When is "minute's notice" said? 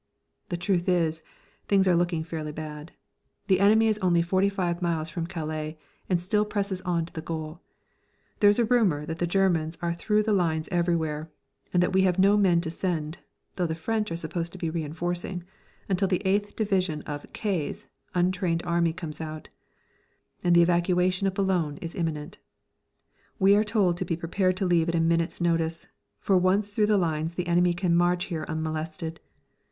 24.99-25.87